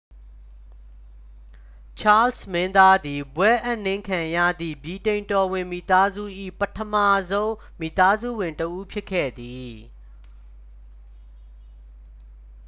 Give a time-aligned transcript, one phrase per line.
[1.99, 6.23] ချားစ်လ် မင်းသားသည် ဘွဲ့အပ်နှင်းခံရသည့် ဗြိတိန်တော်ဝင်မိသားစု၏
[6.59, 6.95] ပထမ
[7.29, 9.75] ဆုံး မိသားစုဝင်တစ်ဦး ဖြစ်ခဲ့သည်